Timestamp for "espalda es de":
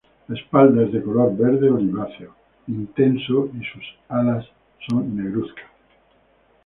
0.35-1.03